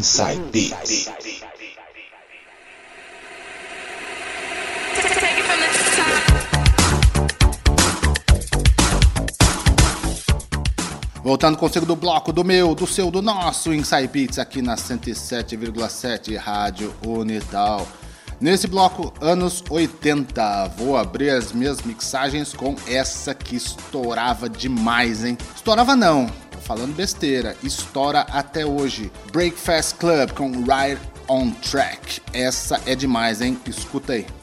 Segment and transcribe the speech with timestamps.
[0.00, 1.10] Inside Beats.
[11.22, 14.74] Voltando com o segundo bloco do meu, do seu, do nosso Inside Beats aqui na
[14.74, 17.86] 107,7 Rádio Unital.
[18.40, 25.36] Nesse bloco, anos 80, vou abrir as minhas mixagens com essa que estourava demais, hein?
[25.54, 26.26] Estourava não,
[26.70, 29.10] falando besteira, estoura até hoje.
[29.32, 32.22] Breakfast Club com Ride on Track.
[32.32, 33.58] Essa é demais, hein?
[33.66, 34.39] Escuta aí.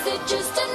[0.00, 0.69] Is it just a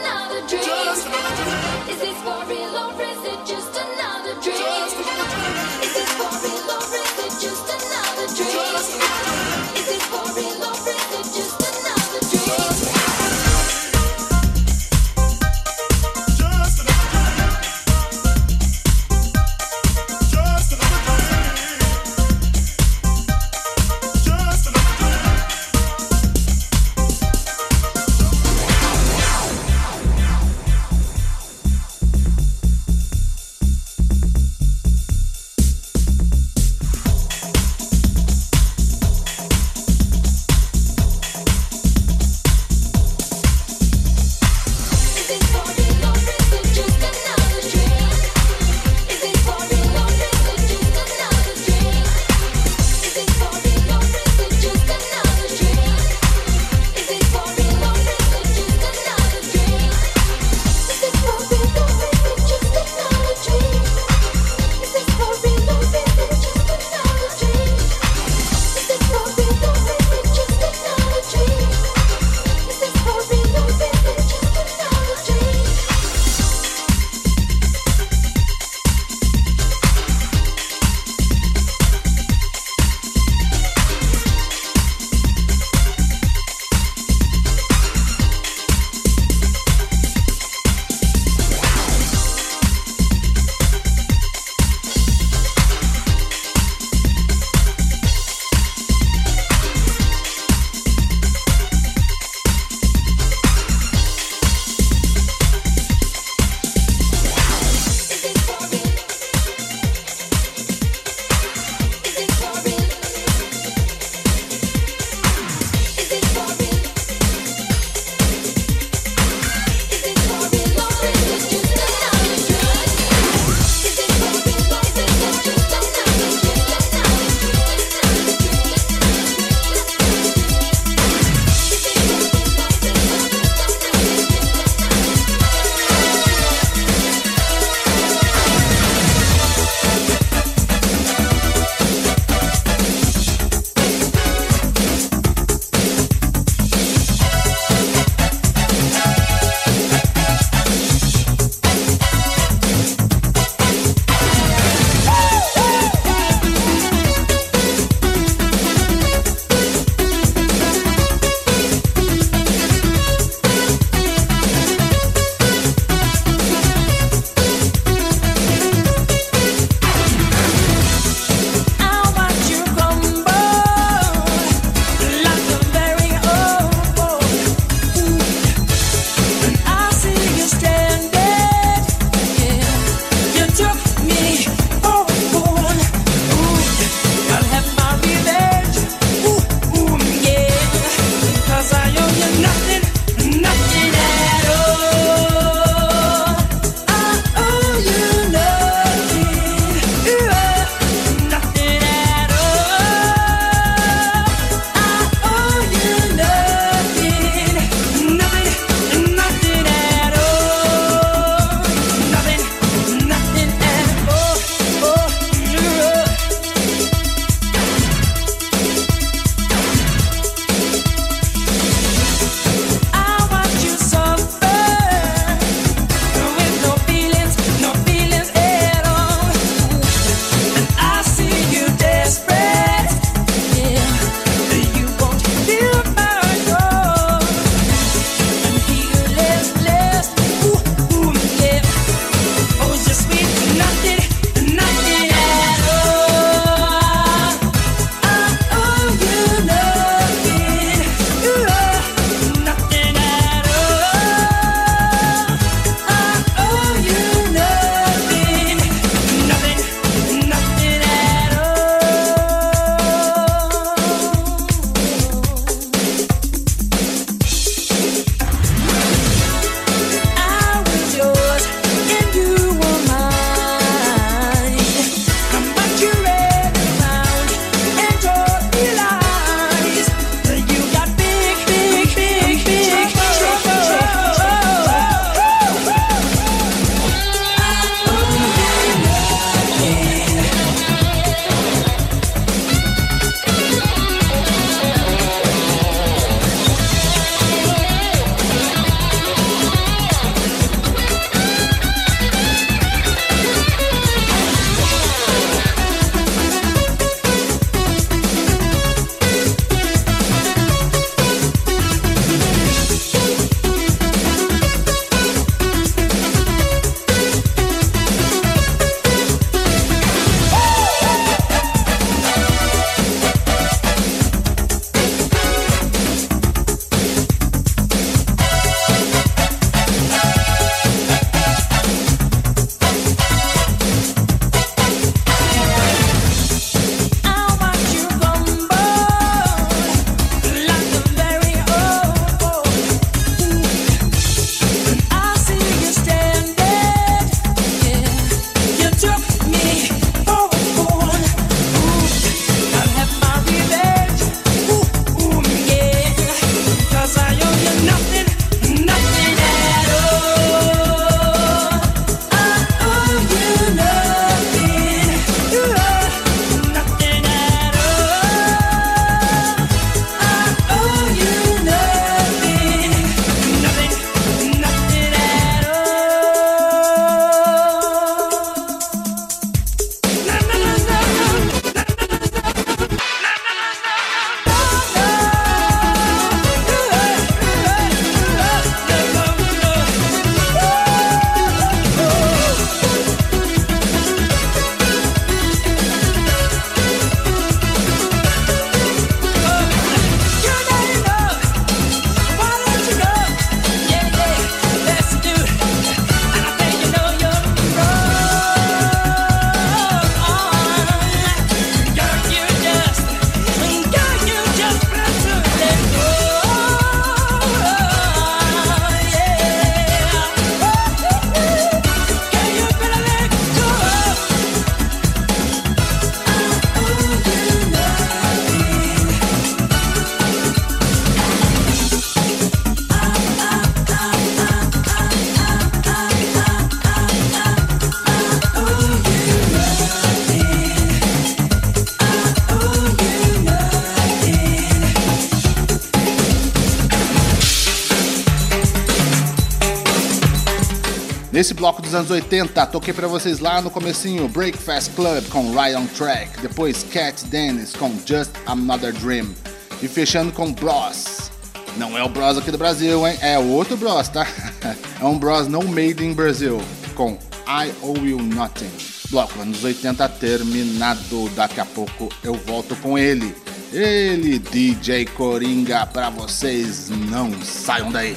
[451.15, 455.65] Nesse bloco dos anos 80, toquei para vocês lá no comecinho Breakfast Club com Ryan
[455.67, 459.15] Track, depois Cat Dennis com Just Another Dream
[459.61, 461.09] e fechando com Bros.
[461.55, 462.97] Não é o Bros aqui do Brasil, hein?
[462.99, 464.05] É outro Bros, tá?
[464.77, 466.41] É um Bros no made in Brazil
[466.75, 468.51] com I Owe You Nothing.
[468.89, 471.09] Bloco anos 80 terminado.
[471.15, 473.15] Daqui a pouco eu volto com ele.
[473.53, 476.69] Ele, DJ Coringa, pra vocês.
[476.69, 477.95] Não saiam daí.